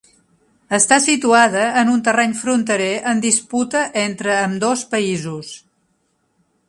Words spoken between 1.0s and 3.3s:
situada en un terreny fronterer en